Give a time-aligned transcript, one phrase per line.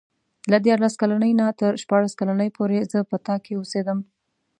[0.51, 3.99] له دیارلس کلنۍ نه تر شپاړس کلنۍ پورې زه په تا کې اوسېدم.